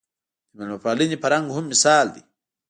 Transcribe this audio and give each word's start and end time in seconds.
د 0.49 0.51
مېلمه 0.57 0.77
پالنې 0.83 1.17
فرهنګ 1.23 1.47
هم 1.55 1.65
مثال 1.71 2.05
دی 2.13 2.21